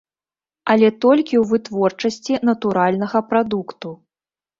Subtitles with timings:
[0.73, 3.93] Але толькі ў вытворчасці натуральнага прадукту.